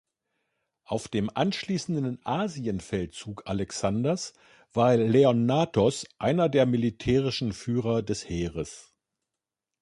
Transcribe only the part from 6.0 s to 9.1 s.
einer der militärischen Führer des Heeres.